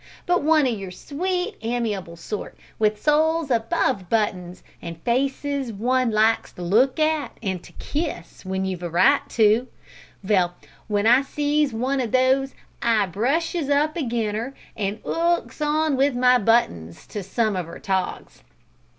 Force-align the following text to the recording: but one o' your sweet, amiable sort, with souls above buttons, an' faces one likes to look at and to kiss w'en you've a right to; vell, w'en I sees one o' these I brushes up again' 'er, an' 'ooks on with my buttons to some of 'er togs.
but 0.25 0.41
one 0.41 0.65
o' 0.65 0.69
your 0.71 0.89
sweet, 0.89 1.57
amiable 1.61 2.15
sort, 2.15 2.57
with 2.79 2.99
souls 2.99 3.51
above 3.51 4.09
buttons, 4.09 4.63
an' 4.81 4.95
faces 4.95 5.71
one 5.71 6.09
likes 6.09 6.51
to 6.51 6.63
look 6.63 6.99
at 6.99 7.37
and 7.43 7.61
to 7.63 7.71
kiss 7.73 8.41
w'en 8.41 8.65
you've 8.65 8.81
a 8.81 8.89
right 8.89 9.29
to; 9.29 9.67
vell, 10.23 10.55
w'en 10.87 11.05
I 11.05 11.21
sees 11.21 11.71
one 11.71 12.01
o' 12.01 12.07
these 12.07 12.55
I 12.81 13.05
brushes 13.05 13.69
up 13.69 13.95
again' 13.95 14.35
'er, 14.35 14.55
an' 14.75 15.01
'ooks 15.05 15.61
on 15.61 15.95
with 15.95 16.15
my 16.15 16.39
buttons 16.39 17.05
to 17.05 17.21
some 17.21 17.55
of 17.55 17.69
'er 17.69 17.77
togs. 17.77 18.41